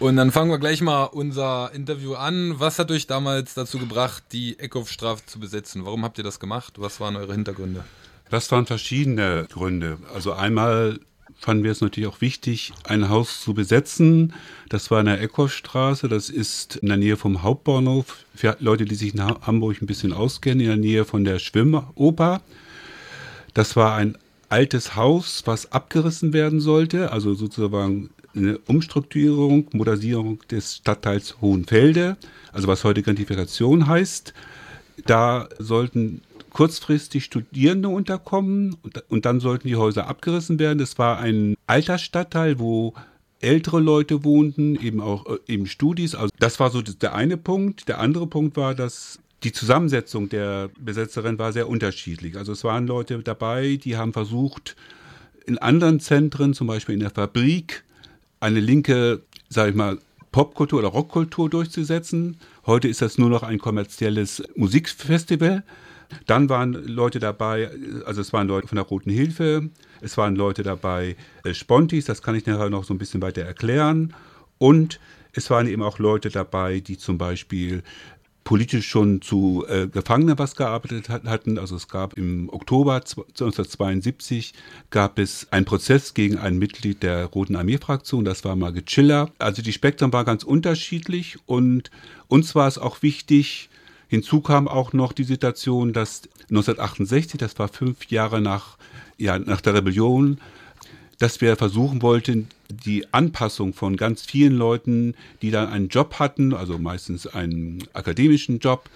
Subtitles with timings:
[0.00, 2.60] Und dann fangen wir gleich mal unser Interview an.
[2.60, 5.84] Was hat euch damals dazu gebracht, die Eckhoff-Strafe zu besetzen?
[5.84, 6.74] Warum habt ihr das gemacht?
[6.76, 7.82] Was waren eure Hintergründe?
[8.30, 9.98] Das waren verschiedene Gründe.
[10.14, 11.00] Also einmal
[11.36, 14.34] fanden wir es natürlich auch wichtig, ein Haus zu besetzen.
[14.68, 16.08] Das war in der Eckhoffstraße.
[16.08, 18.18] Das ist in der Nähe vom Hauptbahnhof.
[18.36, 22.40] Für Leute, die sich in Hamburg ein bisschen auskennen, in der Nähe von der Schwimmoper.
[23.52, 24.16] Das war ein
[24.48, 27.10] altes Haus, was abgerissen werden sollte.
[27.10, 32.16] Also sozusagen eine Umstrukturierung, Modernisierung des Stadtteils Hohenfelde,
[32.52, 34.32] also was heute Gentrifikation heißt.
[35.06, 40.78] Da sollten kurzfristig Studierende unterkommen und, und dann sollten die Häuser abgerissen werden.
[40.78, 42.94] Das war ein alter Stadtteil, wo
[43.40, 46.14] ältere Leute wohnten, eben auch äh, eben Studis.
[46.14, 47.88] Also das war so der eine Punkt.
[47.88, 52.36] Der andere Punkt war, dass die Zusammensetzung der Besetzerin war sehr unterschiedlich.
[52.36, 54.74] Also es waren Leute dabei, die haben versucht,
[55.46, 57.84] in anderen Zentren, zum Beispiel in der Fabrik,
[58.40, 59.98] eine linke, sage ich mal,
[60.32, 62.38] Popkultur oder Rockkultur durchzusetzen.
[62.66, 65.64] Heute ist das nur noch ein kommerzielles Musikfestival.
[66.26, 67.70] Dann waren Leute dabei,
[68.06, 69.68] also es waren Leute von der Roten Hilfe,
[70.00, 73.42] es waren Leute dabei, äh, Spontis, das kann ich nachher noch so ein bisschen weiter
[73.42, 74.14] erklären.
[74.58, 75.00] Und
[75.32, 77.82] es waren eben auch Leute dabei, die zum Beispiel
[78.48, 81.58] politisch schon zu äh, Gefangenen was gearbeitet hat, hatten.
[81.58, 84.54] Also es gab im Oktober 1972
[84.88, 89.30] gab es einen Prozess gegen ein Mitglied der Roten Armee-Fraktion, das war Margit Schiller.
[89.38, 91.90] Also die Spektren waren ganz unterschiedlich und
[92.26, 93.68] uns war es auch wichtig,
[94.08, 98.78] hinzu kam auch noch die Situation, dass 1968, das war fünf Jahre nach,
[99.18, 100.40] ja, nach der Rebellion,
[101.18, 106.54] dass wir versuchen wollten, die Anpassung von ganz vielen Leuten, die dann einen Job hatten,
[106.54, 108.88] also meistens einen akademischen Job,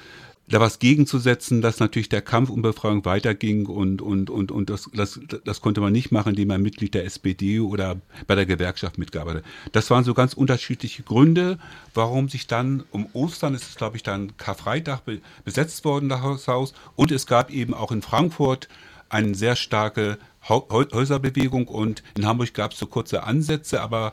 [0.48, 4.90] da was gegenzusetzen, dass natürlich der Kampf um Befreiung weiterging und, und, und, und das,
[4.92, 8.98] das, das konnte man nicht machen, indem man Mitglied der SPD oder bei der Gewerkschaft
[8.98, 11.58] mitgearbeitet Das waren so ganz unterschiedliche Gründe,
[11.94, 15.02] warum sich dann um Ostern, ist es glaube ich dann Karfreitag
[15.44, 16.74] besetzt worden, das Haus.
[16.96, 18.68] Und es gab eben auch in Frankfurt
[19.08, 24.12] eine sehr starke Häuserbewegung und in Hamburg gab es so kurze Ansätze, aber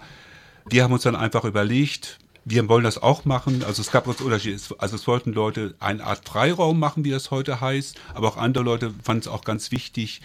[0.69, 3.63] wir haben uns dann einfach überlegt, wir wollen das auch machen.
[3.63, 4.59] Also es gab uns Unterschiede.
[4.77, 8.63] Also es wollten Leute eine Art Freiraum machen, wie das heute heißt, aber auch andere
[8.63, 10.21] Leute fanden es auch ganz wichtig,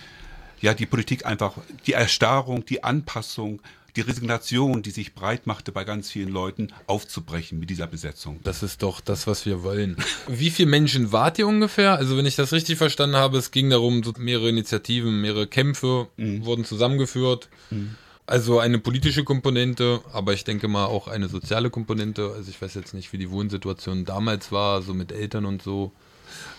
[0.60, 1.52] ja, die Politik einfach,
[1.86, 3.60] die Erstarrung, die Anpassung,
[3.96, 8.40] die Resignation, die sich breit machte bei ganz vielen Leuten, aufzubrechen mit dieser Besetzung.
[8.42, 9.96] Das ist doch das, was wir wollen.
[10.26, 11.94] Wie viele Menschen wart ihr ungefähr?
[11.96, 16.08] Also wenn ich das richtig verstanden habe, es ging darum, so mehrere Initiativen, mehrere Kämpfe
[16.16, 16.44] mhm.
[16.44, 17.48] wurden zusammengeführt.
[17.70, 17.96] Mhm.
[18.26, 22.32] Also eine politische Komponente, aber ich denke mal auch eine soziale Komponente.
[22.34, 25.92] Also ich weiß jetzt nicht, wie die Wohnsituation damals war, so mit Eltern und so.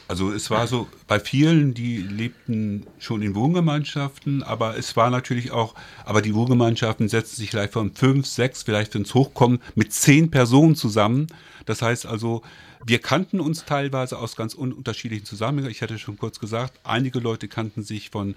[0.07, 5.51] Also es war so, bei vielen, die lebten schon in Wohngemeinschaften, aber es war natürlich
[5.51, 5.73] auch,
[6.03, 10.29] aber die Wohngemeinschaften setzten sich vielleicht von fünf, sechs, vielleicht wenn es hochkommt, mit zehn
[10.29, 11.27] Personen zusammen.
[11.66, 12.43] Das heißt also,
[12.85, 15.71] wir kannten uns teilweise aus ganz unterschiedlichen Zusammenhängen.
[15.71, 18.35] Ich hatte schon kurz gesagt, einige Leute kannten sich von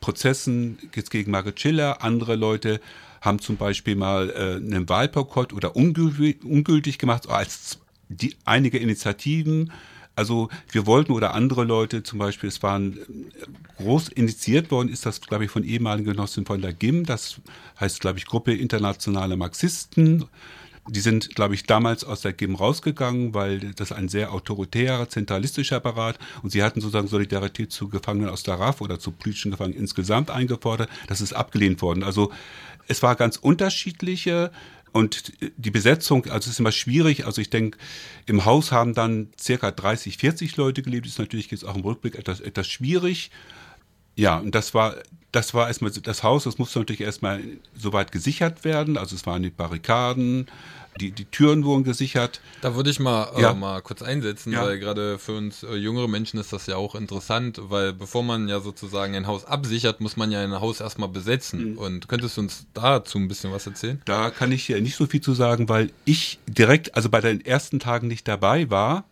[0.00, 2.80] Prozessen jetzt gegen Margaret Schiller, andere Leute
[3.20, 9.72] haben zum Beispiel mal äh, einen Wahlboykott oder ungültig, ungültig gemacht, als die, einige Initiativen
[10.16, 15.06] also wir wollten oder andere Leute zum Beispiel, es waren äh, groß initiiert worden, ist
[15.06, 17.40] das, glaube ich, von ehemaligen Genossen von der GIM, das
[17.78, 20.26] heißt, glaube ich, Gruppe Internationale Marxisten.
[20.88, 25.76] Die sind, glaube ich, damals aus der GIM rausgegangen, weil das ein sehr autoritärer, zentralistischer
[25.76, 29.78] Apparat und sie hatten sozusagen Solidarität zu Gefangenen aus der RAF oder zu politischen Gefangenen
[29.78, 30.88] insgesamt eingefordert.
[31.06, 32.02] Das ist abgelehnt worden.
[32.02, 32.32] Also
[32.88, 34.50] es war ganz unterschiedliche
[34.92, 37.26] und die Besetzung, also es ist immer schwierig.
[37.26, 37.78] Also ich denke,
[38.26, 41.06] im Haus haben dann circa 30, 40 Leute gelebt.
[41.06, 43.30] Ist natürlich jetzt auch im Rückblick etwas, etwas schwierig.
[44.16, 44.96] Ja, und das war,
[45.32, 47.42] das war erstmal das Haus, das musste natürlich erstmal
[47.74, 48.96] soweit gesichert werden.
[48.96, 50.46] Also es waren die Barrikaden,
[50.98, 52.40] die, die Türen wurden gesichert.
[52.60, 53.50] Da würde ich mal, äh, ja.
[53.50, 54.64] äh, mal kurz einsetzen, ja.
[54.64, 58.48] weil gerade für uns äh, jüngere Menschen ist das ja auch interessant, weil bevor man
[58.48, 61.72] ja sozusagen ein Haus absichert, muss man ja ein Haus erstmal besetzen.
[61.72, 61.78] Mhm.
[61.78, 64.00] Und könntest du uns dazu ein bisschen was erzählen?
[64.04, 67.44] Da kann ich ja nicht so viel zu sagen, weil ich direkt, also bei den
[67.44, 69.04] ersten Tagen nicht dabei war.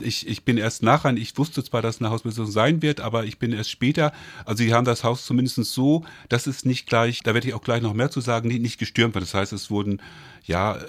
[0.00, 3.38] Ich, ich bin erst nachher, ich wusste zwar, dass eine Hausbesitzung sein wird, aber ich
[3.38, 4.12] bin erst später,
[4.44, 7.62] also sie haben das Haus zumindest so, dass es nicht gleich, da werde ich auch
[7.62, 9.24] gleich noch mehr zu sagen, nicht, nicht gestürmt wird.
[9.24, 10.00] Das heißt, es wurden,
[10.44, 10.82] ja, äh,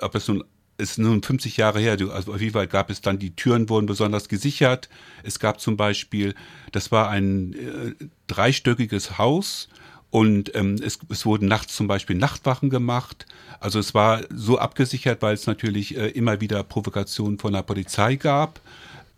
[0.00, 0.44] ob es nun
[0.78, 4.28] ist nun 50 Jahre her, also wie weit gab es dann, die Türen wurden besonders
[4.28, 4.88] gesichert.
[5.24, 6.36] Es gab zum Beispiel,
[6.70, 7.94] das war ein äh,
[8.28, 9.68] dreistöckiges Haus
[10.10, 13.26] und ähm, es, es wurden nachts zum Beispiel Nachtwachen gemacht.
[13.60, 18.16] Also es war so abgesichert, weil es natürlich äh, immer wieder Provokationen von der Polizei
[18.16, 18.60] gab.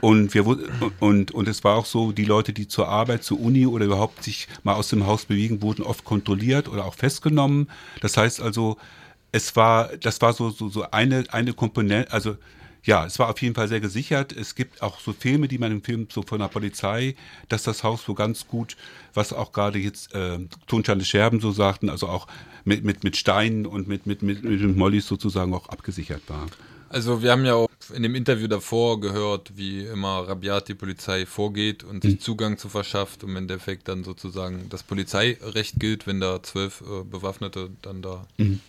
[0.00, 0.46] Und, wir,
[1.00, 4.25] und, und es war auch so, die Leute, die zur Arbeit, zur Uni oder überhaupt
[4.25, 7.69] sich mal aus dem Haus bewegen, wurden oft kontrolliert oder auch festgenommen.
[8.00, 8.78] Das heißt also,
[9.31, 12.37] es war, das war so, so, so eine, eine Komponente, also
[12.85, 14.32] ja, es war auf jeden Fall sehr gesichert.
[14.32, 17.15] Es gibt auch so Filme, die man im Film so von der Polizei,
[17.49, 18.77] dass das Haus so ganz gut,
[19.15, 22.27] was auch gerade jetzt äh, Tonschale Scherben so sagten, also auch
[22.65, 26.47] mit, mit, mit Steinen und mit, mit, mit, mit Mollys sozusagen auch abgesichert war.
[26.88, 31.25] Also wir haben ja auch in dem Interview davor gehört, wie immer rabiat die Polizei
[31.25, 32.21] vorgeht und sich mhm.
[32.21, 37.05] Zugang zu verschafft und im Endeffekt dann sozusagen das Polizeirecht gilt, wenn da zwölf äh,
[37.05, 38.61] Bewaffnete dann da mhm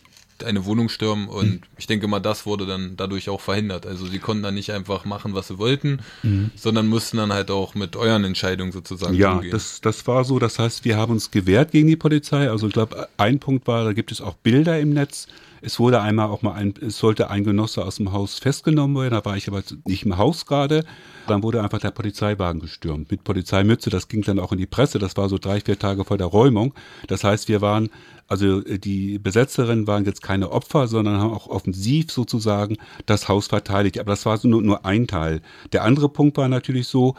[0.43, 1.61] eine Wohnung stürmen und mhm.
[1.77, 3.85] ich denke mal, das wurde dann dadurch auch verhindert.
[3.85, 6.51] Also sie konnten dann nicht einfach machen, was sie wollten, mhm.
[6.55, 9.49] sondern mussten dann halt auch mit euren Entscheidungen sozusagen ja, umgehen.
[9.49, 10.39] Ja, das, das war so.
[10.39, 12.49] Das heißt, wir haben uns gewehrt gegen die Polizei.
[12.49, 15.27] Also ich glaube, ein Punkt war, da gibt es auch Bilder im Netz.
[15.61, 19.13] Es wurde einmal auch mal ein, es sollte ein Genosse aus dem Haus festgenommen werden,
[19.13, 20.83] da war ich aber nicht im Haus gerade.
[21.27, 23.89] Dann wurde einfach der Polizeiwagen gestürmt mit Polizeimütze.
[23.89, 24.97] Das ging dann auch in die Presse.
[24.97, 26.73] Das war so drei, vier Tage vor der Räumung.
[27.07, 27.89] Das heißt, wir waren
[28.31, 33.47] also äh, die Besetzerinnen waren jetzt keine Opfer, sondern haben auch offensiv sozusagen das Haus
[33.47, 33.99] verteidigt.
[33.99, 35.41] Aber das war nur, nur ein Teil.
[35.73, 37.15] Der andere Punkt war natürlich so,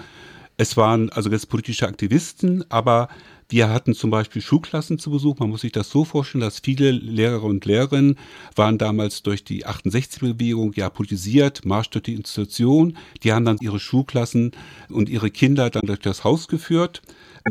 [0.56, 3.08] es waren also jetzt politische Aktivisten, aber
[3.48, 5.38] wir hatten zum Beispiel Schulklassen zu Besuch.
[5.38, 8.18] Man muss sich das so vorstellen, dass viele Lehrer und Lehrerinnen
[8.56, 12.96] waren damals durch die 68-Bewegung ja politisiert, Marsch durch die Institution.
[13.22, 14.52] Die haben dann ihre Schulklassen
[14.88, 17.02] und ihre Kinder dann durch das Haus geführt.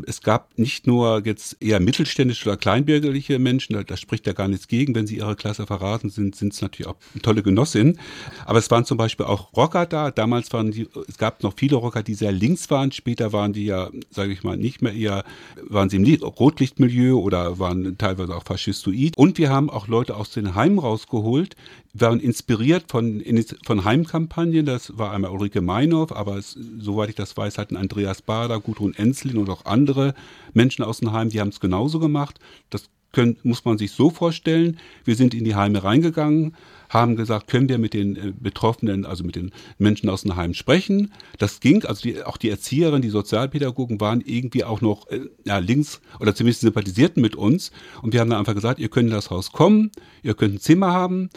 [0.05, 4.47] Es gab nicht nur jetzt eher mittelständische oder kleinbürgerliche Menschen, da, da spricht ja gar
[4.47, 7.99] nichts gegen, wenn sie ihre Klasse verraten sind, sind es natürlich auch tolle Genossinnen.
[8.45, 10.11] Aber es waren zum Beispiel auch Rocker da.
[10.11, 12.91] Damals waren die, es gab noch viele Rocker, die sehr links waren.
[12.91, 15.23] Später waren die ja, sage ich mal, nicht mehr eher,
[15.67, 19.17] waren sie im Rotlichtmilieu oder waren teilweise auch faschistoid.
[19.17, 21.55] Und wir haben auch Leute aus den Heimen rausgeholt,
[21.93, 23.23] waren inspiriert von,
[23.65, 24.65] von Heimkampagnen.
[24.65, 28.93] Das war einmal Ulrike Meinhoff, aber es, soweit ich das weiß, hatten Andreas Bader, Gudrun
[28.93, 30.13] Enslin und auch andere
[30.53, 32.39] Menschen aus dem Heim, die haben es genauso gemacht.
[32.69, 34.77] Das können, muss man sich so vorstellen.
[35.03, 36.55] Wir sind in die Heime reingegangen,
[36.89, 40.53] haben gesagt, können wir mit den äh, Betroffenen, also mit den Menschen aus dem Heim
[40.53, 41.11] sprechen.
[41.37, 45.57] Das ging, also die, auch die Erzieherin, die Sozialpädagogen waren irgendwie auch noch äh, ja,
[45.57, 47.71] links oder zumindest sympathisierten mit uns.
[48.01, 49.91] Und wir haben dann einfach gesagt, ihr könnt in das Haus kommen,
[50.23, 51.29] ihr könnt ein Zimmer haben,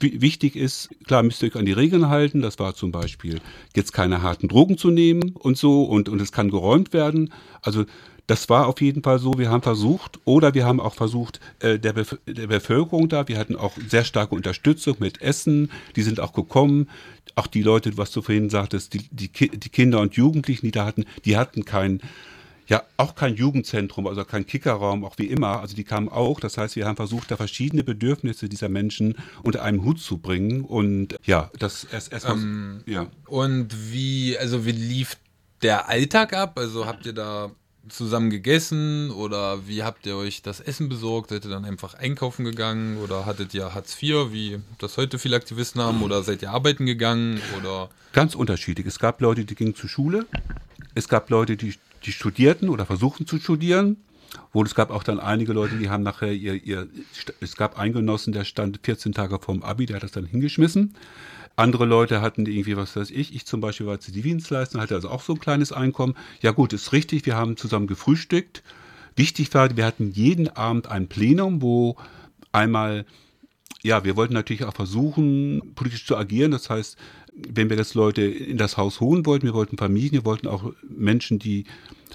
[0.00, 2.42] Wichtig ist, klar müsst ihr euch an die Regeln halten.
[2.42, 3.40] Das war zum Beispiel,
[3.74, 7.32] jetzt keine harten Drogen zu nehmen und so und, und es kann geräumt werden.
[7.62, 7.84] Also
[8.26, 9.34] das war auf jeden Fall so.
[9.36, 13.38] Wir haben versucht, oder wir haben auch versucht, äh, der, Bef der Bevölkerung da, wir
[13.38, 16.88] hatten auch sehr starke Unterstützung mit Essen, die sind auch gekommen.
[17.36, 20.86] Auch die Leute, was du vorhin sagtest, die, die, die Kinder und Jugendlichen, die da
[20.86, 22.00] hatten, die hatten kein
[22.66, 25.60] ja, auch kein Jugendzentrum, also kein Kickerraum, auch wie immer.
[25.60, 26.40] Also die kamen auch.
[26.40, 30.62] Das heißt, wir haben versucht, da verschiedene Bedürfnisse dieser Menschen unter einem Hut zu bringen.
[30.64, 32.36] Und ja, das erst erstmal.
[32.36, 33.06] Ähm, ja.
[33.26, 35.16] Und wie, also wie lief
[35.62, 36.58] der Alltag ab?
[36.58, 37.50] Also habt ihr da
[37.88, 41.30] zusammen gegessen oder wie habt ihr euch das Essen besorgt?
[41.30, 45.36] Seid ihr dann einfach einkaufen gegangen oder hattet ihr Hartz IV, wie das heute viele
[45.36, 47.90] Aktivisten haben, oder seid ihr arbeiten gegangen oder?
[48.12, 48.86] Ganz unterschiedlich.
[48.86, 50.26] Es gab Leute, die gingen zur Schule.
[50.94, 51.74] Es gab Leute, die
[52.04, 53.96] die studierten oder versuchten zu studieren.
[54.52, 56.88] Wohl, es gab auch dann einige Leute, die haben nachher ihr, ihr,
[57.40, 60.94] es gab einen Genossen, der stand 14 Tage vorm Abi, der hat das dann hingeschmissen.
[61.56, 65.22] Andere Leute hatten irgendwie, was weiß ich, ich zum Beispiel war Zivildienstleister, hatte also auch
[65.22, 66.16] so ein kleines Einkommen.
[66.42, 68.64] Ja gut, ist richtig, wir haben zusammen gefrühstückt.
[69.14, 71.96] Wichtig war, wir hatten jeden Abend ein Plenum, wo
[72.50, 73.06] einmal,
[73.82, 76.50] ja, wir wollten natürlich auch versuchen, politisch zu agieren.
[76.50, 76.96] Das heißt,
[77.34, 80.72] wenn wir das Leute in das Haus holen wollten, wir wollten Familien, wir wollten auch
[80.82, 81.64] Menschen, die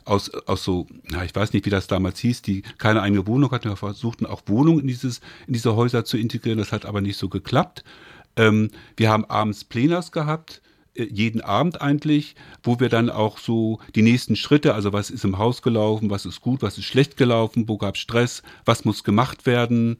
[0.09, 3.51] aus, aus so, na, ich weiß nicht, wie das damals hieß, die keine eigene Wohnung
[3.51, 7.01] hatten, wir versuchten auch Wohnungen in, dieses, in diese Häuser zu integrieren, das hat aber
[7.01, 7.83] nicht so geklappt.
[8.35, 10.61] Ähm, wir haben abends Plenars gehabt,
[10.95, 15.25] äh, jeden Abend eigentlich, wo wir dann auch so die nächsten Schritte, also was ist
[15.25, 18.85] im Haus gelaufen, was ist gut, was ist schlecht gelaufen, wo gab es Stress, was
[18.85, 19.97] muss gemacht werden,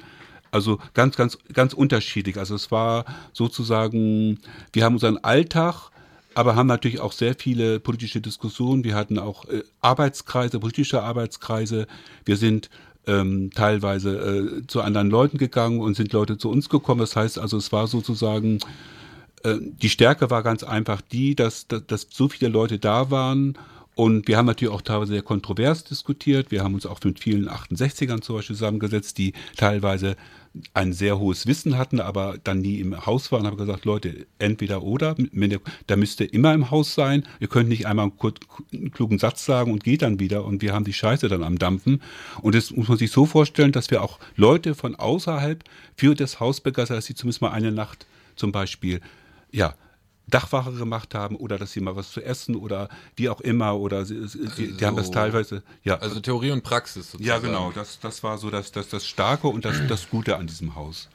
[0.51, 2.37] also ganz, ganz, ganz unterschiedlich.
[2.37, 4.39] Also es war sozusagen,
[4.73, 5.91] wir haben unseren Alltag,
[6.39, 8.85] aber haben natürlich auch sehr viele politische Diskussionen.
[8.85, 11.85] Wir hatten auch äh, Arbeitskreise, politische Arbeitskreise.
[12.23, 12.69] Wir sind
[13.07, 17.01] ähm, teilweise äh, zu anderen Leuten gegangen und sind Leute zu uns gekommen.
[17.01, 18.59] Das heißt also, es war sozusagen,
[19.43, 23.57] äh, die Stärke war ganz einfach die, dass, dass, dass so viele Leute da waren
[23.95, 26.51] und wir haben natürlich auch teilweise sehr kontrovers diskutiert.
[26.51, 30.15] Wir haben uns auch mit vielen 68ern zum Beispiel zusammengesetzt, die teilweise
[30.73, 34.83] ein sehr hohes Wissen hatten, aber dann nie im Haus waren, habe gesagt, Leute, entweder
[34.83, 35.15] oder,
[35.87, 37.23] da müsst ihr immer im Haus sein.
[37.39, 38.37] Ihr könnt nicht einmal einen, kurz,
[38.73, 41.59] einen klugen Satz sagen und geht dann wieder und wir haben die Scheiße dann am
[41.59, 42.01] Dampfen.
[42.41, 45.63] Und das muss man sich so vorstellen, dass wir auch Leute von außerhalb
[45.95, 49.01] für das Haus begeistern, dass sie zumindest mal eine Nacht zum Beispiel,
[49.51, 49.75] ja,
[50.29, 54.05] Dachwache gemacht haben oder dass sie mal was zu essen oder wie auch immer oder
[54.05, 57.25] sie, die, die haben das teilweise ja Also Theorie und Praxis sozusagen.
[57.27, 60.47] Ja, genau, das, das war so das, das, das Starke und das, das Gute an
[60.47, 61.09] diesem Haus.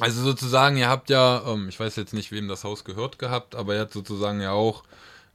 [0.00, 3.54] Also sozusagen, ihr habt ja, ähm, ich weiß jetzt nicht, wem das Haus gehört gehabt,
[3.54, 4.84] aber ihr habt sozusagen ja auch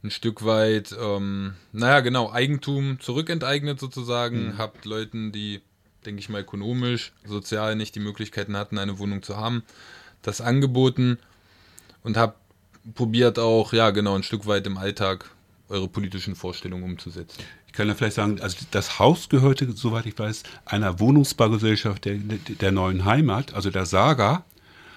[0.02, 4.58] ein Stück weit, ähm, naja, genau, Eigentum zurückenteignet sozusagen, mhm.
[4.58, 5.62] habt Leuten, die,
[6.04, 9.62] denke ich mal, ökonomisch, sozial nicht die Möglichkeiten hatten, eine Wohnung zu haben,
[10.22, 11.18] das angeboten
[12.02, 12.38] und habt
[12.94, 15.30] probiert auch, ja, genau, ein Stück weit im Alltag
[15.68, 17.42] eure politischen Vorstellungen umzusetzen.
[17.66, 22.16] Ich kann ja vielleicht sagen, also das Haus gehörte, soweit ich weiß, einer Wohnungsbaugesellschaft der,
[22.16, 24.44] der neuen Heimat, also der Saga.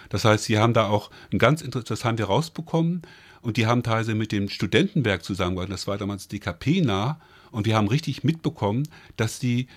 [0.09, 3.01] Das heißt, sie haben da auch ein ganz interessantes, das haben wir rausbekommen
[3.41, 7.19] und die haben teilweise mit dem Studentenwerk zusammengearbeitet, das war damals DKP nah
[7.51, 9.67] und wir haben richtig mitbekommen, dass die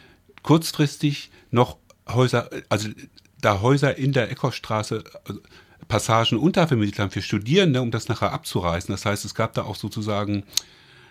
[0.42, 2.88] kurzfristig noch Häuser, also
[3.40, 5.40] da Häuser in der Eckerstraße, also
[5.90, 8.92] Passagen untervermietet haben für Studierende, um das nachher abzureißen.
[8.92, 10.44] Das heißt, es gab da auch sozusagen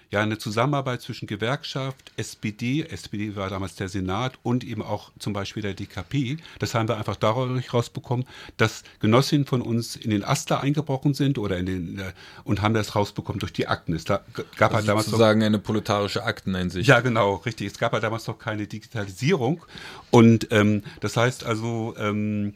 [0.10, 5.34] ja eine Zusammenarbeit zwischen Gewerkschaft, SPD, SPD war damals der Senat und eben auch zum
[5.34, 6.38] Beispiel der DKP.
[6.60, 8.26] Das haben wir einfach dadurch rausbekommen,
[8.58, 12.14] dass Genossinnen von uns in den Aster eingebrochen sind oder in den äh,
[12.46, 13.94] und haben das rausbekommen durch die Akten.
[13.94, 14.22] Es da,
[14.56, 16.88] gab also halt damals sozusagen noch, eine proletarische Akteneinsicht.
[16.88, 17.68] Ja, genau, richtig.
[17.68, 19.64] Es gab halt damals noch keine Digitalisierung
[20.10, 22.54] und ähm, das heißt also ähm,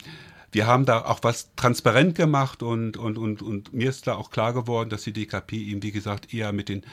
[0.54, 4.30] wir haben da auch was transparent gemacht und, und, und, und mir ist da auch
[4.30, 6.84] klar geworden, dass die DKP eben, wie gesagt, eher mit den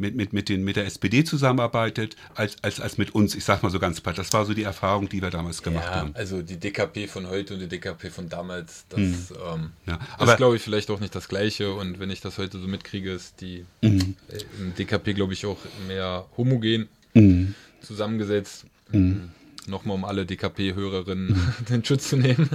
[0.00, 3.34] mit, mit, mit, den, mit der SPD zusammenarbeitet, als, als, als mit uns.
[3.34, 4.16] Ich sag mal so ganz platt.
[4.16, 6.10] Das war so die Erfahrung, die wir damals gemacht ja, haben.
[6.14, 9.26] Also die DKP von heute und die DKP von damals, das mhm.
[9.52, 11.74] ähm, ja, ist, glaube ich, vielleicht auch nicht das Gleiche.
[11.74, 14.14] Und wenn ich das heute so mitkriege, ist die mhm.
[14.28, 15.58] äh, DKP, glaube ich, auch
[15.88, 17.56] mehr homogen mhm.
[17.80, 18.66] zusammengesetzt.
[18.92, 19.32] Mhm
[19.68, 21.36] nochmal um alle DKP-Hörerinnen
[21.68, 22.48] den Schutz zu nehmen.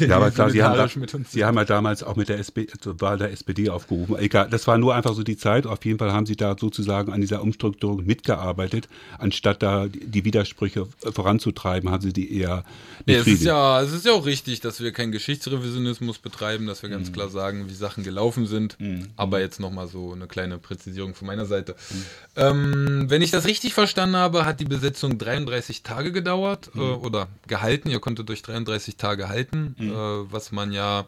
[0.00, 0.88] ja, aber klar, sie haben, da,
[1.28, 4.16] sie haben ja damals auch mit der SPD, Wahl der SPD aufgerufen.
[4.18, 5.66] Egal, das war nur einfach so die Zeit.
[5.66, 10.86] Auf jeden Fall haben sie da sozusagen an dieser Umstrukturierung mitgearbeitet, anstatt da die Widersprüche
[11.12, 12.64] voranzutreiben, haben sie die eher
[13.06, 16.82] ja, es ist ja, es ist ja auch richtig, dass wir keinen Geschichtsrevisionismus betreiben, dass
[16.82, 17.12] wir ganz mhm.
[17.12, 18.80] klar sagen, wie Sachen gelaufen sind.
[18.80, 19.08] Mhm.
[19.16, 21.74] Aber jetzt nochmal so eine kleine Präzisierung von meiner Seite.
[21.90, 22.04] Mhm.
[22.36, 26.80] Ähm, wenn ich das richtig verstanden habe, hat die Besetzung 33 Tage gedauert gedauert mhm.
[26.80, 27.90] äh, oder gehalten.
[27.90, 29.90] Ihr konntet durch 33 Tage halten, mhm.
[29.90, 31.06] äh, was man ja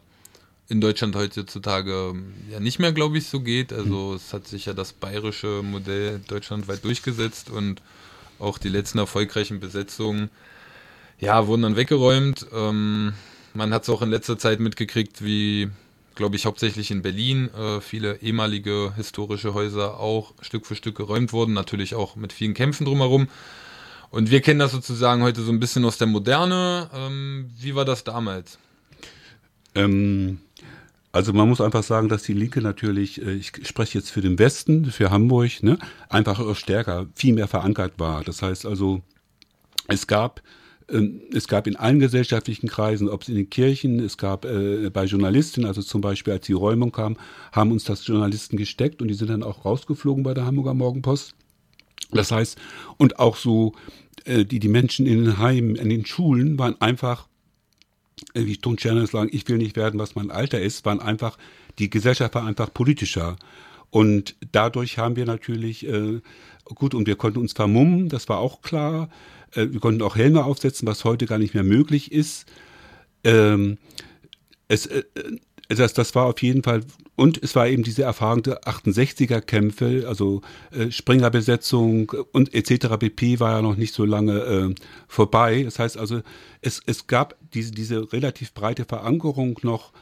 [0.69, 3.73] in Deutschland heutzutage ähm, ja nicht mehr, glaube ich, so geht.
[3.73, 4.17] Also mhm.
[4.17, 7.83] es hat sich ja das bayerische Modell deutschlandweit durchgesetzt und
[8.39, 10.31] auch die letzten erfolgreichen Besetzungen
[11.19, 12.47] ja, wurden dann weggeräumt.
[12.53, 13.15] Ähm,
[13.55, 15.71] man hat es auch in letzter Zeit mitgekriegt, wie,
[16.15, 21.33] glaube ich, hauptsächlich in Berlin äh, viele ehemalige historische Häuser auch Stück für Stück geräumt
[21.33, 23.29] wurden, natürlich auch mit vielen Kämpfen drumherum.
[24.11, 26.89] Und wir kennen das sozusagen heute so ein bisschen aus der Moderne.
[26.95, 28.59] Ähm, wie war das damals?
[29.75, 30.39] Ähm,
[31.13, 34.39] also man muss einfach sagen, dass die Linke natürlich, äh, ich spreche jetzt für den
[34.39, 38.23] Westen, für Hamburg, ne, einfach stärker, viel mehr verankert war.
[38.23, 39.03] Das heißt also,
[39.89, 40.43] es gab
[40.89, 44.91] ähm, es gab in allen gesellschaftlichen Kreisen, ob es in den Kirchen, es gab äh,
[44.91, 47.17] bei Journalisten, also zum Beispiel als die Räumung kam,
[47.53, 51.35] haben uns das Journalisten gesteckt und die sind dann auch rausgeflogen bei der Hamburger Morgenpost.
[52.11, 52.59] Das heißt,
[52.97, 53.75] und auch so
[54.25, 57.29] äh, die, die Menschen in den Heimen, in den Schulen waren einfach,
[58.35, 61.39] äh, wie Toncherner sagen, ich will nicht werden, was mein Alter ist, waren einfach,
[61.79, 63.37] die Gesellschaft war einfach politischer.
[63.91, 66.21] Und dadurch haben wir natürlich, äh,
[66.65, 69.09] gut, und wir konnten uns vermummen, das war auch klar.
[69.53, 72.47] Äh, wir konnten auch Helme aufsetzen, was heute gar nicht mehr möglich ist.
[73.25, 73.79] Ähm,
[74.69, 75.05] es, äh,
[75.69, 76.83] das, das war auf jeden Fall,
[77.17, 82.97] und es war eben diese Erfahrung der 68er-Kämpfe, also äh, Springerbesetzung und etc.
[82.99, 84.75] BP war ja noch nicht so lange äh,
[85.09, 85.63] vorbei.
[85.65, 86.23] Das heißt also,
[86.61, 89.93] es, es gab diese, diese relativ breite Verankerung noch,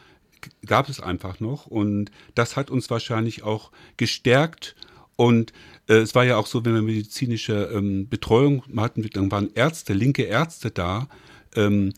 [0.66, 4.76] gab es einfach noch und das hat uns wahrscheinlich auch gestärkt
[5.16, 5.52] und
[5.88, 9.92] äh, es war ja auch so, wenn wir medizinische ähm, Betreuung hatten, dann waren Ärzte,
[9.92, 11.08] linke Ärzte da,
[11.54, 11.92] ähm,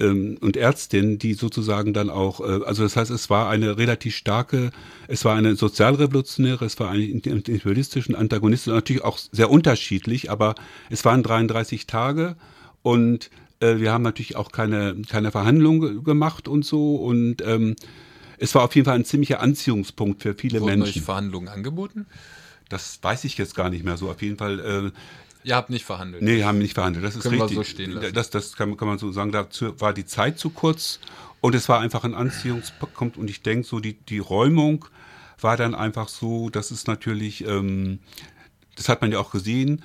[0.00, 4.16] ähm, und Ärztin, die sozusagen dann auch, äh, also das heißt, es war eine relativ
[4.16, 4.70] starke,
[5.08, 10.54] es war eine sozialrevolutionäre, es war eine individualistische und antagonistische, natürlich auch sehr unterschiedlich, aber
[10.90, 12.36] es waren 33 Tage
[12.82, 13.30] und
[13.60, 17.76] äh, wir haben natürlich auch keine, keine Verhandlungen gemacht und so und ähm,
[18.38, 21.00] es war auf jeden Fall ein ziemlicher Anziehungspunkt für viele Wurden Menschen.
[21.00, 22.06] Euch Verhandlungen angeboten?
[22.68, 24.10] Das weiß ich jetzt gar nicht mehr so.
[24.10, 24.90] Auf jeden Fall äh,
[25.44, 26.22] Ihr habt nicht verhandelt.
[26.22, 27.04] Nee, haben nicht verhandelt.
[27.04, 27.58] Das ist Können richtig.
[27.58, 28.14] Wir so stehen lassen.
[28.14, 29.32] Das, das kann, kann man so sagen.
[29.32, 31.00] Dazu war die Zeit zu kurz
[31.40, 33.16] und es war einfach ein Anziehungspunkt.
[33.16, 34.86] Und ich denke, so die, die Räumung
[35.40, 37.98] war dann einfach so, dass es natürlich, ähm,
[38.76, 39.82] das hat man ja auch gesehen,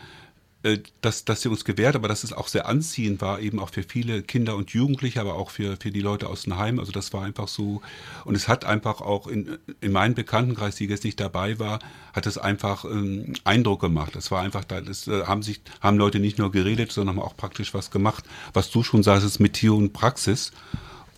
[1.02, 3.84] dass, dass sie uns gewährt, aber dass es auch sehr anziehend war, eben auch für
[3.84, 6.80] viele Kinder und Jugendliche, aber auch für, für die Leute aus dem Heim.
[6.80, 7.82] Also das war einfach so.
[8.26, 11.80] Und es hat einfach auch in, in meinem Bekanntenkreis, die jetzt nicht dabei war,
[12.14, 14.16] hat es einfach ähm, Eindruck gemacht.
[14.16, 17.24] Es war einfach, da das, äh, haben sich, haben Leute nicht nur geredet, sondern haben
[17.24, 18.26] auch praktisch was gemacht.
[18.54, 20.52] Was du schon sagst, ist mit Theorie und Praxis.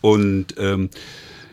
[0.02, 0.90] Und ähm,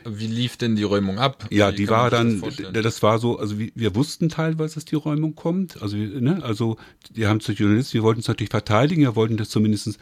[0.08, 1.46] wie lief denn die Räumung ab?
[1.50, 5.34] Ja, die war dann, das, das, war so, also wir wussten teilweise, dass die Räumung
[5.34, 5.82] kommt.
[5.82, 6.76] Also, ne, also
[7.14, 9.98] die haben zu Journalisten, wir wollten es natürlich verteidigen, wir wollten das zumindestens.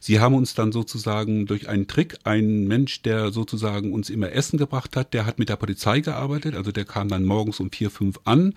[0.00, 4.58] Sie haben uns dann sozusagen durch einen Trick, ein Mensch, der sozusagen uns immer Essen
[4.58, 7.88] gebracht hat, der hat mit der Polizei gearbeitet, also der kam dann morgens um vier,
[7.88, 8.54] fünf an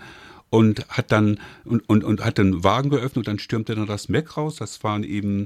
[0.50, 4.10] und hat dann und, und, und hat den Wagen geöffnet und dann stürmte dann das
[4.10, 4.56] Mac raus.
[4.56, 5.46] Das waren eben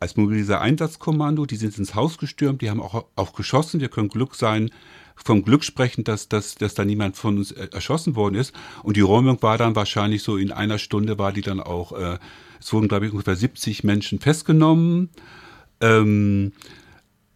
[0.00, 3.80] als mobiliser Einsatzkommando, die sind ins Haus gestürmt, die haben auch, auch geschossen.
[3.80, 4.70] Wir können Glück sein,
[5.16, 8.52] vom Glück sprechen, dass, dass, dass da niemand von uns äh, erschossen worden ist.
[8.82, 12.18] Und die Räumung war dann wahrscheinlich so in einer Stunde war die dann auch, äh,
[12.60, 15.10] es wurden, glaube ich, ungefähr 70 Menschen festgenommen.
[15.80, 16.52] Ähm,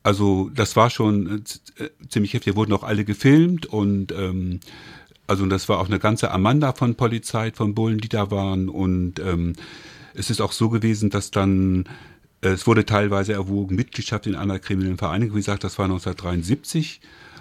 [0.02, 1.44] also das war schon
[1.78, 2.54] äh, ziemlich heftig.
[2.54, 4.60] Wir wurden auch alle gefilmt und ähm,
[5.26, 8.68] also das war auch eine ganze Amanda von Polizei, von Bullen, die da waren.
[8.68, 9.52] Und ähm,
[10.14, 11.84] es ist auch so gewesen, dass dann
[12.40, 15.36] es wurde teilweise erwogen, Mitgliedschaft in einer kriminellen Vereinigung.
[15.36, 17.00] Wie gesagt, das war 1973.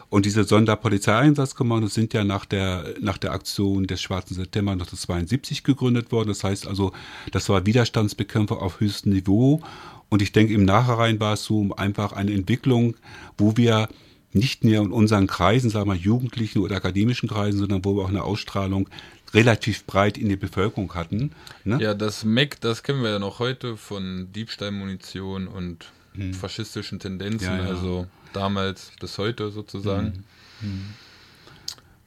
[0.10, 6.12] Und diese Sonderpolizeieinsatzkommandos sind ja nach der, nach der Aktion des Schwarzen September 1972 gegründet
[6.12, 6.30] worden.
[6.30, 6.94] Das heißt also,
[7.32, 9.62] das war Widerstandsbekämpfung auf höchstem Niveau.
[10.10, 12.96] Und ich denke, im Nachhinein war es so einfach eine Entwicklung,
[13.38, 13.90] wo wir
[14.32, 18.10] nicht mehr in unseren Kreisen, sagen wir Jugendlichen oder akademischen Kreisen, sondern wo wir auch
[18.10, 18.88] eine Ausstrahlung
[19.34, 21.32] relativ breit in die Bevölkerung hatten.
[21.64, 21.80] Ne?
[21.82, 26.34] Ja, das MEC, das kennen wir ja noch heute von Diebstahlmunition und hm.
[26.34, 27.70] faschistischen Tendenzen, ja, ja.
[27.70, 30.24] also damals bis heute sozusagen.
[30.62, 30.70] Hm.
[30.70, 30.86] Hm.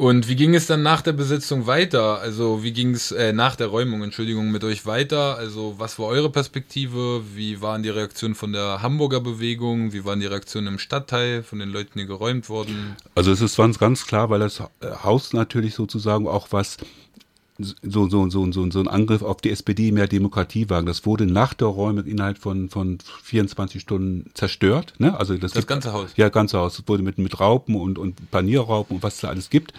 [0.00, 2.20] Und wie ging es dann nach der Besetzung weiter?
[2.20, 5.36] Also wie ging es äh, nach der Räumung, Entschuldigung, mit euch weiter?
[5.36, 7.22] Also was war eure Perspektive?
[7.34, 9.92] Wie waren die Reaktionen von der Hamburger Bewegung?
[9.92, 12.96] Wie waren die Reaktionen im Stadtteil von den Leuten, die geräumt wurden?
[13.14, 14.62] Also es ist ganz, ganz klar, weil das
[15.04, 16.78] Haus natürlich sozusagen auch was
[17.62, 20.86] so, so, so, so, so ein Angriff auf die SPD mehr Demokratie wagen.
[20.86, 24.94] Das wurde nach der Räumung innerhalb von, von 24 Stunden zerstört.
[24.98, 25.18] Ne?
[25.18, 26.10] Also das, das ganze Haus?
[26.16, 26.78] Ja, ganze Haus.
[26.78, 29.72] Es wurde mit, mit Raupen und, und Panierraupen und was da alles gibt.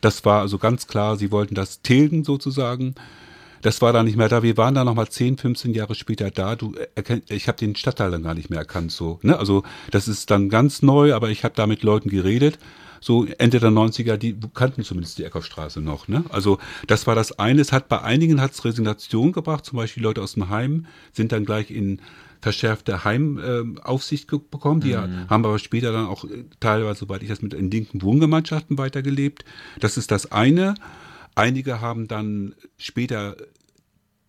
[0.00, 2.94] Das war also ganz klar, sie wollten das tilgen sozusagen.
[3.62, 4.42] Das war da nicht mehr da.
[4.42, 6.54] Wir waren da nochmal 10, 15 Jahre später da.
[6.54, 8.92] Du erkenn, ich habe den Stadtteil dann gar nicht mehr erkannt.
[8.92, 9.36] So, ne?
[9.38, 12.58] Also das ist dann ganz neu, aber ich habe da mit Leuten geredet
[13.00, 16.08] so Ende der 90er, die kannten zumindest die Eckhoffstraße noch.
[16.08, 16.24] Ne?
[16.30, 17.60] Also das war das eine.
[17.60, 21.44] Es hat bei einigen hat's Resignation gebracht, zum Beispiel Leute aus dem Heim sind dann
[21.44, 22.00] gleich in
[22.40, 24.80] verschärfte Heimaufsicht äh, bekommen.
[24.80, 25.28] Die mhm.
[25.28, 29.44] haben aber später dann auch äh, teilweise, soweit ich das mit in linken Wohngemeinschaften weitergelebt.
[29.80, 30.74] Das ist das eine.
[31.34, 33.36] Einige haben dann später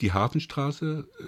[0.02, 1.24] die Hafenstraße äh,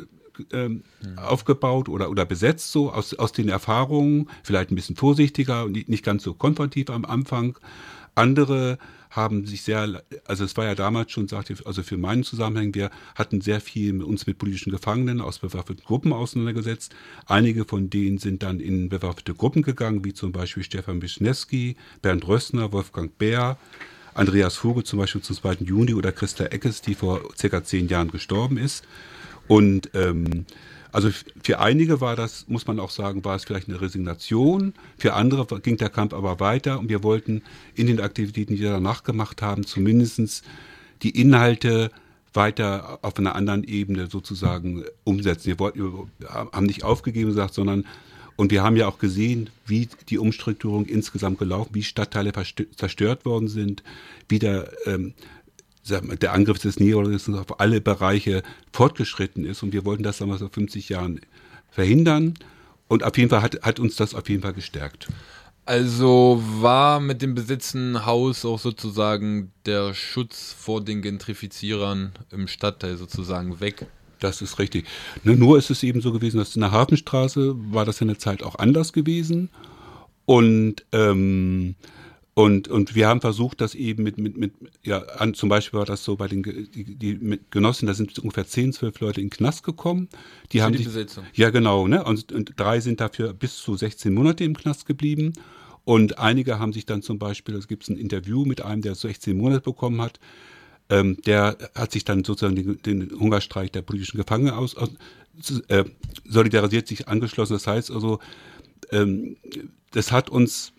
[0.51, 1.17] ähm, mhm.
[1.17, 6.03] aufgebaut oder, oder besetzt, so aus, aus den Erfahrungen, vielleicht ein bisschen vorsichtiger und nicht
[6.03, 7.57] ganz so konfrontiv am Anfang.
[8.15, 8.77] Andere
[9.11, 12.89] haben sich sehr, also es war ja damals schon, sagte also für meinen Zusammenhang, wir
[13.15, 16.95] hatten sehr viel mit uns mit politischen Gefangenen aus bewaffneten Gruppen auseinandergesetzt.
[17.25, 22.25] Einige von denen sind dann in bewaffnete Gruppen gegangen, wie zum Beispiel Stefan Wischnewski, Bernd
[22.25, 23.57] Rössner, Wolfgang Bär,
[24.13, 25.57] Andreas Vogel zum Beispiel zum 2.
[25.65, 28.85] Juni oder Christa Eckes, die vor circa zehn Jahren gestorben ist.
[29.51, 30.45] Und ähm,
[30.93, 31.09] also
[31.43, 34.73] für einige war das, muss man auch sagen, war es vielleicht eine Resignation.
[34.97, 37.41] Für andere ging der Kampf aber weiter und wir wollten
[37.75, 40.45] in den Aktivitäten, die wir danach gemacht haben, zumindest
[41.01, 41.91] die Inhalte
[42.33, 45.47] weiter auf einer anderen Ebene sozusagen umsetzen.
[45.47, 47.85] Wir, wollten, haben nicht aufgegeben gesagt, sondern
[48.37, 52.31] und wir haben ja auch gesehen, wie die Umstrukturierung insgesamt gelaufen, wie Stadtteile
[52.77, 53.83] zerstört worden sind,
[54.29, 55.13] wie der ähm,
[55.89, 59.63] der Angriff des Neoliberalismus auf alle Bereiche fortgeschritten ist.
[59.63, 61.21] Und wir wollten das damals vor 50 Jahren
[61.69, 62.35] verhindern.
[62.87, 65.07] Und auf jeden Fall hat, hat uns das auf jeden Fall gestärkt.
[65.65, 72.97] Also war mit dem Besitzen Haus auch sozusagen der Schutz vor den Gentrifizierern im Stadtteil
[72.97, 73.85] sozusagen weg.
[74.19, 74.85] Das ist richtig.
[75.23, 78.43] Nur ist es eben so gewesen, dass in der Hafenstraße war das in der Zeit
[78.43, 79.49] auch anders gewesen.
[80.25, 81.75] Und ähm,
[82.41, 85.85] und, und wir haben versucht, das eben mit, mit, mit ja, an, zum Beispiel war
[85.85, 89.31] das so bei den die, die Genossen, da sind ungefähr 10, 12 Leute in den
[89.31, 90.09] Knast gekommen.
[90.51, 91.25] Die Für haben die Besetzung.
[91.33, 92.03] Ja, genau, ne?
[92.03, 95.33] Und, und drei sind dafür bis zu 16 Monate im Knast geblieben.
[95.83, 99.37] Und einige haben sich dann zum Beispiel, es gibt ein Interview mit einem, der 16
[99.37, 100.19] Monate bekommen hat,
[100.89, 104.89] ähm, der hat sich dann sozusagen den, den Hungerstreik der politischen Gefangenen aus, aus
[105.69, 105.85] äh,
[106.25, 107.53] solidarisiert sich angeschlossen.
[107.53, 108.19] Das heißt also,
[108.91, 109.37] ähm,
[109.91, 110.73] das hat uns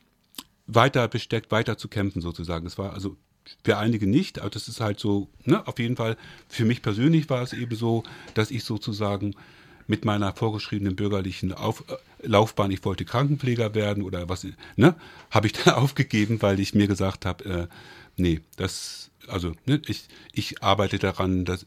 [0.67, 2.67] weiter besteckt, weiter zu kämpfen sozusagen.
[2.67, 3.17] Es war also
[3.65, 6.17] für einige nicht, aber das ist halt so, ne, auf jeden Fall,
[6.49, 9.35] für mich persönlich war es eben so, dass ich sozusagen
[9.87, 14.47] mit meiner vorgeschriebenen bürgerlichen Auf äh, Laufbahn, ich wollte Krankenpfleger werden oder was,
[14.77, 14.95] ne,
[15.31, 17.67] habe ich dann aufgegeben, weil ich mir gesagt habe, äh,
[18.17, 21.65] nee, das, also, ne, ich, ich arbeite daran, dass,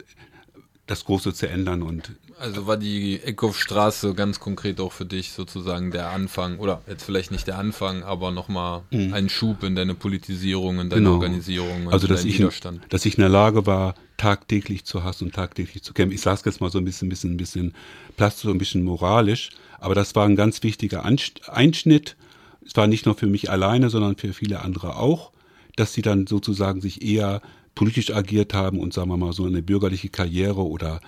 [0.86, 5.90] das Große zu ändern und also war die Eckhoffstraße ganz konkret auch für dich sozusagen
[5.90, 9.12] der Anfang, oder jetzt vielleicht nicht der Anfang, aber nochmal mhm.
[9.12, 11.14] ein Schub in deine Politisierung, in deine genau.
[11.14, 12.82] Organisierung, also dass ich, Widerstand.
[12.90, 16.14] dass ich in der Lage war, tagtäglich zu hassen und tagtäglich zu kämpfen.
[16.14, 17.74] Ich sage jetzt mal so ein bisschen, bisschen, ein bisschen
[18.16, 22.16] plastisch, so ein bisschen moralisch, aber das war ein ganz wichtiger Einschnitt.
[22.64, 25.32] Es war nicht nur für mich alleine, sondern für viele andere auch,
[25.76, 27.40] dass sie dann sozusagen sich eher
[27.76, 31.00] politisch agiert haben und sagen wir mal so eine bürgerliche Karriere oder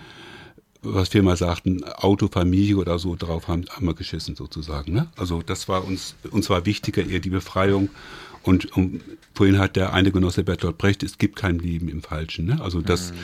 [0.81, 4.93] was wir mal sagten, Auto, Familie oder so drauf haben, haben wir geschissen sozusagen.
[4.93, 5.09] Ne?
[5.17, 7.89] Also das war uns, uns war wichtiger eher die Befreiung.
[8.43, 9.01] Und um,
[9.33, 12.45] vorhin hat der eine Genosse Bertolt Brecht, es gibt kein Leben im Falschen.
[12.45, 12.61] Ne?
[12.61, 13.17] Also das, mhm.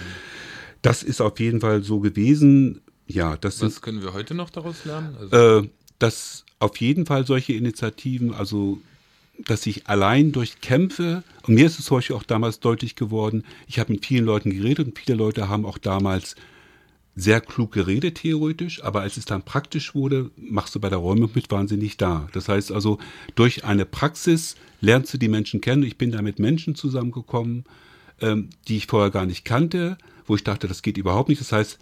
[0.81, 2.81] das ist auf jeden Fall so gewesen.
[3.07, 5.15] Ja, das Was sind, können wir heute noch daraus lernen?
[5.17, 8.79] Also äh, dass auf jeden Fall solche Initiativen, also
[9.39, 13.43] dass ich allein durch Kämpfe, und mir ist es zum Beispiel auch damals deutlich geworden,
[13.67, 16.35] ich habe mit vielen Leuten geredet und viele Leute haben auch damals
[17.15, 21.29] sehr klug geredet theoretisch, aber als es dann praktisch wurde, machst du bei der Räumung
[21.33, 22.27] mit, waren sie nicht da.
[22.33, 22.99] Das heißt also,
[23.35, 25.83] durch eine Praxis lernst du die Menschen kennen.
[25.83, 27.63] Ich bin da mit Menschen zusammengekommen,
[28.19, 31.39] ähm, die ich vorher gar nicht kannte, wo ich dachte, das geht überhaupt nicht.
[31.39, 31.79] Das heißt,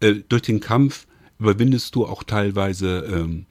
[0.00, 1.06] äh, durch den Kampf
[1.38, 3.46] überwindest du auch teilweise, ähm,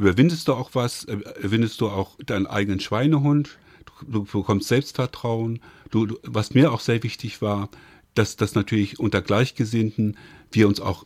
[0.00, 3.58] überwindest du auch was, äh, überwindest du auch deinen eigenen Schweinehund,
[4.00, 5.60] du, du bekommst Selbstvertrauen.
[5.90, 7.68] Du, du, was mir auch sehr wichtig war,
[8.14, 10.16] dass das natürlich unter Gleichgesinnten
[10.52, 11.04] wir uns auch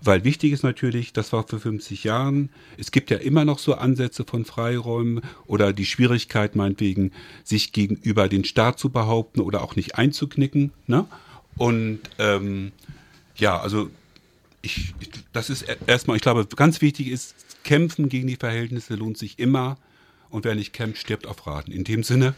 [0.00, 3.74] Weil wichtig ist natürlich, das war vor 50 Jahren, es gibt ja immer noch so
[3.74, 7.12] Ansätze von Freiräumen oder die Schwierigkeit meinetwegen,
[7.44, 10.72] sich gegenüber den Staat zu behaupten oder auch nicht einzuknicken.
[10.86, 11.06] Ne?
[11.56, 12.72] Und ähm,
[13.36, 13.90] ja, also
[14.62, 14.94] ich,
[15.32, 19.76] das ist erstmal, ich glaube, ganz wichtig ist, kämpfen gegen die Verhältnisse lohnt sich immer.
[20.30, 21.72] Und wer nicht kämpft, stirbt auf Raten.
[21.72, 22.34] In dem Sinne,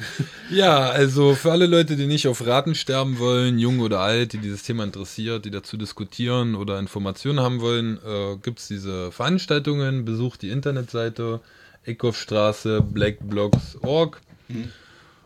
[0.50, 4.38] ja, also für alle Leute, die nicht auf Raten sterben wollen, jung oder alt, die
[4.38, 10.04] dieses Thema interessiert, die dazu diskutieren oder Informationen haben wollen, äh, gibt es diese Veranstaltungen.
[10.04, 11.40] Besucht die Internetseite
[11.84, 14.20] Eckhoffstraße blackblogs.org.
[14.48, 14.72] Mhm.